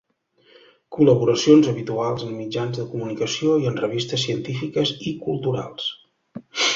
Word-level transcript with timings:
Col·laboracions 0.95 1.67
habituals 1.73 2.23
en 2.27 2.31
mitjans 2.37 2.79
de 2.79 2.85
comunicació, 2.95 3.53
i 3.65 3.69
en 3.73 3.77
revistes 3.83 4.25
científiques 4.31 4.95
i 5.13 5.17
culturals. 5.27 5.87